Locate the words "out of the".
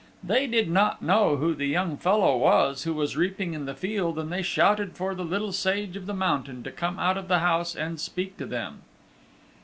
6.97-7.37